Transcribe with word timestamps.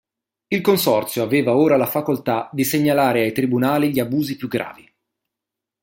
Il 0.47 0.61
consorzio 0.61 1.21
aveva 1.21 1.55
ora 1.55 1.77
la 1.77 1.85
facoltà 1.85 2.49
di 2.51 2.63
segnalare 2.63 3.21
ai 3.21 3.33
tribunali 3.33 3.91
gli 3.91 3.99
abusi 3.99 4.35
più 4.35 4.47
gravi. 4.47 4.91